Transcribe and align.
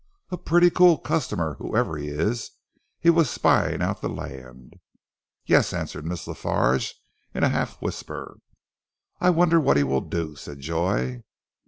"A 0.31 0.35
pretty 0.37 0.71
cool 0.71 0.97
customer, 0.97 1.57
whoever 1.59 1.95
he 1.95 2.07
is! 2.07 2.49
He 2.99 3.11
was 3.11 3.29
spying 3.29 3.83
out 3.83 4.01
the 4.01 4.09
land." 4.09 4.73
"Yes!" 5.45 5.73
answered 5.73 6.05
Miss 6.07 6.25
La 6.25 6.33
Farge 6.33 6.95
in 7.35 7.43
a 7.43 7.49
half 7.49 7.79
whisper. 7.83 8.39
"I 9.19 9.29
wonder 9.29 9.59
what 9.59 9.77
he 9.77 9.83
will 9.83 10.01
do?" 10.01 10.35
said 10.35 10.59
Joy. 10.59 11.21